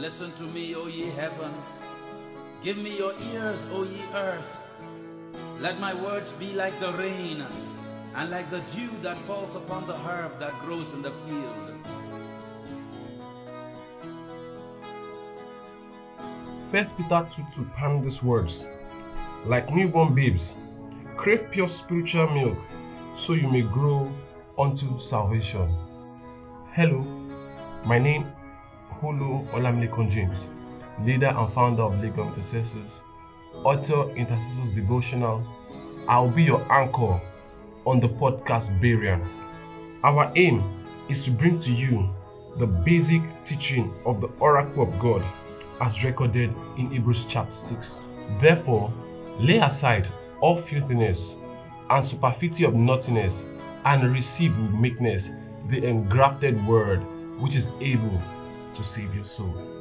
[0.00, 1.68] Listen to me, O ye heavens.
[2.64, 4.66] Give me your ears, O ye earth.
[5.60, 7.44] Let my words be like the rain
[8.14, 11.74] and like the dew that falls upon the herb that grows in the field.
[16.72, 18.64] First Peter 2 2 penned these words
[19.44, 20.54] Like newborn babes,
[21.18, 22.56] crave pure spiritual milk
[23.14, 24.10] so you may grow
[24.58, 25.68] unto salvation.
[26.72, 27.04] Hello,
[27.84, 28.24] my name
[29.00, 30.46] Hulu Olamilekan James,
[31.04, 33.00] leader and founder of League of Intercessors,
[33.64, 35.42] author Intercessors Devotional.
[36.06, 37.18] I'll be your anchor
[37.86, 39.26] on the podcast Berean.
[40.04, 40.62] Our aim
[41.08, 42.10] is to bring to you
[42.58, 45.24] the basic teaching of the oracle of God
[45.80, 48.00] as recorded in Hebrews chapter 6.
[48.40, 48.92] Therefore,
[49.38, 50.06] lay aside
[50.40, 51.36] all filthiness
[51.88, 53.44] and superfluity of naughtiness,
[53.86, 55.30] and receive with meekness
[55.70, 56.98] the engrafted word
[57.40, 58.20] which is able
[58.74, 59.79] to save your soul.